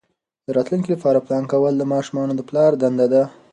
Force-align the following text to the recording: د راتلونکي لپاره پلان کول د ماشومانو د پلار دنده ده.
د 0.45 0.47
راتلونکي 0.57 0.89
لپاره 0.95 1.23
پلان 1.25 1.43
کول 1.53 1.73
د 1.77 1.83
ماشومانو 1.93 2.33
د 2.35 2.41
پلار 2.49 2.71
دنده 2.83 3.07
ده. 3.13 3.23